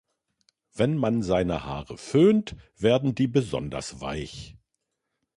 [0.73, 4.57] Wenn man seine Haare föhnt, werden die besonders weich.